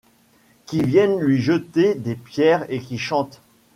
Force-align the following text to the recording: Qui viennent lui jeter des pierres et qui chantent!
Qui 0.65 0.81
viennent 0.81 1.19
lui 1.19 1.37
jeter 1.39 1.93
des 1.93 2.15
pierres 2.15 2.65
et 2.69 2.79
qui 2.81 2.97
chantent! 2.97 3.43